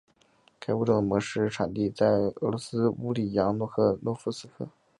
[0.59, 3.71] 该物种的模式产地在俄罗斯乌里扬诺
[4.15, 4.67] 夫斯克。